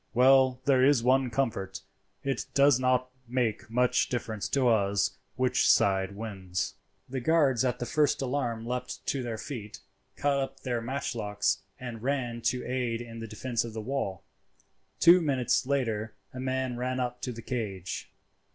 [0.15, 6.73] Well, there is one comfort—it does not make much difference to us which side wins."
[7.07, 9.79] The guards at the first alarm leapt to their feet,
[10.15, 14.23] caught up their matchlocks, and ran to aid in the defence of the wall.
[14.99, 18.09] Two minutes later a man ran up to the cage.